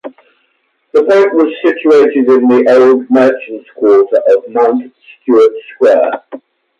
[0.93, 6.23] The Point was situated in the old merchant's quarter of Mount Stuart Square.